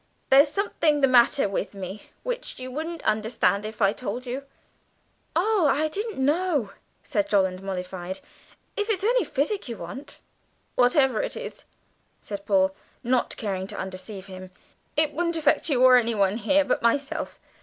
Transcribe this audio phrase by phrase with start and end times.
[0.31, 4.45] There's something the matter with me which you wouldn't understand if I told you."
[5.35, 6.71] "Oh, I didn't know,"
[7.03, 8.19] said Jolland, mollified;
[8.75, 10.19] "if it's only physic you want."
[10.73, 11.65] "Whatever it is,"
[12.19, 14.49] said Paul, not caring to undeceive him,
[14.97, 17.37] "it won't affect you or anyone here, but myself.